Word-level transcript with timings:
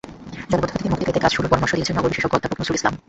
জলাবদ্ধতা 0.49 0.75
থেকে 0.79 0.91
মুক্তি 0.91 1.05
পেতে 1.07 1.19
কাজ 1.23 1.31
শুরুর 1.35 1.51
পরামর্শ 1.51 1.73
দিয়েছেন 1.77 1.95
নগর 1.97 2.11
বিশেষজ্ঞ 2.11 2.35
অধ্যাপক 2.37 2.57
নজরুল 2.59 2.77
ইসলাম। 2.79 2.93